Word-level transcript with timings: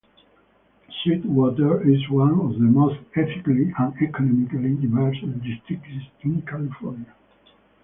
Sweetwater 0.89 1.87
is 1.87 2.09
one 2.09 2.31
of 2.39 2.53
the 2.53 2.65
most 2.65 2.99
ethnically 3.15 3.71
and 3.77 3.93
economically 4.01 4.75
diverse 4.77 5.19
districts 5.43 6.07
in 6.23 6.41
California. 6.41 7.13